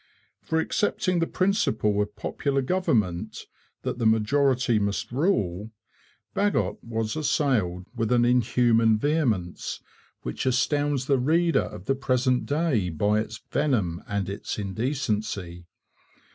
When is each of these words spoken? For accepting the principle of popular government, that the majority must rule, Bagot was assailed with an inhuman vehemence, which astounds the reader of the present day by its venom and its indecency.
For 0.41 0.57
accepting 0.59 1.19
the 1.19 1.27
principle 1.27 2.01
of 2.01 2.15
popular 2.15 2.63
government, 2.63 3.45
that 3.83 3.99
the 3.99 4.07
majority 4.07 4.79
must 4.79 5.11
rule, 5.11 5.69
Bagot 6.33 6.83
was 6.83 7.15
assailed 7.15 7.85
with 7.95 8.11
an 8.11 8.25
inhuman 8.25 8.97
vehemence, 8.97 9.79
which 10.23 10.47
astounds 10.47 11.05
the 11.05 11.19
reader 11.19 11.59
of 11.65 11.85
the 11.85 11.93
present 11.93 12.47
day 12.47 12.89
by 12.89 13.19
its 13.19 13.43
venom 13.51 14.01
and 14.07 14.27
its 14.27 14.57
indecency. 14.57 15.67